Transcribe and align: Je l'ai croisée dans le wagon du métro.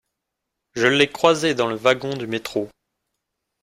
Je 0.73 0.87
l'ai 0.87 1.07
croisée 1.11 1.53
dans 1.53 1.67
le 1.67 1.75
wagon 1.75 2.17
du 2.17 2.25
métro. 2.25 2.67